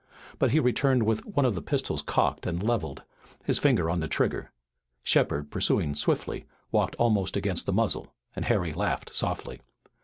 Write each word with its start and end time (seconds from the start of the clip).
But 0.39 0.49
he 0.49 0.59
returned 0.59 1.03
with 1.03 1.23
one 1.27 1.45
of 1.45 1.53
the 1.53 1.61
pistols 1.61 2.01
cocked 2.01 2.47
and 2.47 2.63
levelled, 2.63 3.03
his 3.45 3.59
finger 3.59 3.87
on 3.87 3.99
the 3.99 4.07
trigger. 4.07 4.51
Shepard, 5.03 5.51
pursuing 5.51 5.93
swiftly, 5.93 6.47
walked 6.71 6.95
almost 6.95 7.37
against 7.37 7.67
the 7.67 7.73
muzzle, 7.73 8.07
and 8.35 8.45
Harry 8.45 8.73
laughed 8.73 9.15
softly. 9.15 9.61